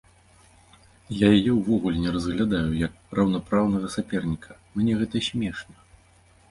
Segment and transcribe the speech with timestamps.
[1.15, 5.75] Я яе ўвогуле не разглядаю як раўнапраўнага саперніка, мне гэта смешна!